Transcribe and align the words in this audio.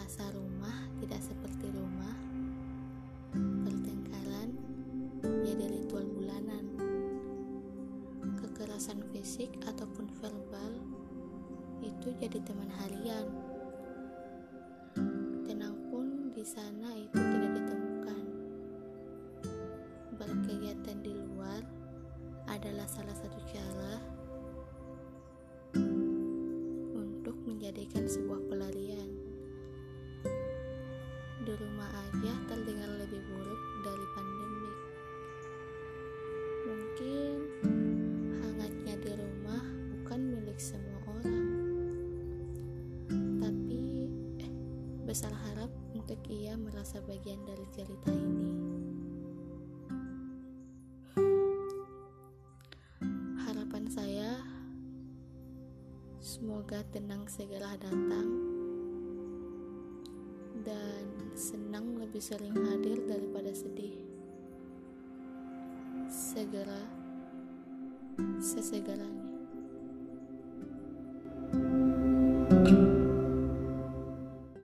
merasa 0.00 0.32
rumah 0.32 0.88
tidak 0.96 1.20
seperti 1.20 1.68
rumah, 1.76 2.16
pertengkaran 3.36 4.56
dari 5.44 5.84
tuan 5.92 6.08
bulanan, 6.16 6.64
kekerasan 8.40 9.04
fisik 9.12 9.52
ataupun 9.68 10.08
verbal 10.24 10.72
itu 11.84 12.16
jadi 12.16 12.40
teman 12.48 12.72
harian. 12.80 13.28
Tenang 15.44 15.76
pun 15.92 16.32
di 16.32 16.48
sana 16.48 16.96
itu 16.96 17.20
tidak 17.20 17.60
ditemukan. 17.60 18.24
Berkegiatan 20.16 20.96
di 21.04 21.12
luar 21.12 21.60
adalah 22.48 22.88
salah 22.88 23.16
satu 23.20 23.36
cara 23.52 24.00
untuk 26.96 27.36
menjadikan 27.44 28.08
sebuah 28.08 28.48
di 31.50 31.58
rumah 31.58 31.90
aja 31.90 32.30
terdengar 32.46 32.86
lebih 32.94 33.18
buruk 33.26 33.62
dari 33.82 34.06
pandemik. 34.14 34.76
Mungkin 36.62 37.34
hangatnya 38.38 38.94
di 39.02 39.10
rumah 39.18 39.58
bukan 39.98 40.20
milik 40.30 40.62
semua 40.62 41.02
orang. 41.10 41.46
Tapi 43.42 43.82
eh, 44.46 44.52
besar 45.02 45.34
harap 45.34 45.74
untuk 45.90 46.22
ia 46.30 46.54
merasa 46.54 47.02
bagian 47.02 47.42
dari 47.42 47.66
cerita 47.74 48.14
ini. 48.14 48.50
Harapan 53.42 53.90
saya 53.90 54.38
semoga 56.22 56.86
tenang 56.94 57.26
segera 57.26 57.74
datang 57.74 58.59
lebih 62.20 62.36
sering 62.36 62.56
hadir 62.68 63.00
daripada 63.08 63.48
sedih. 63.48 63.96
Segera, 66.12 66.84
sesegaranya. 68.36 69.24
thank 72.50 72.68
you 72.68 73.09